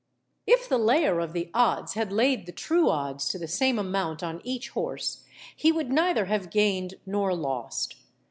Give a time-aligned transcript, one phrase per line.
[0.47, 4.23] If the layer of the odds had laid the true odds to the same amount
[4.23, 5.23] on each horse,
[5.55, 7.97] he would neither have gained nor lost.